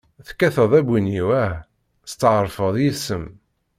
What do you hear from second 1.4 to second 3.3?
ah! Setɛerfeɣ yis-m.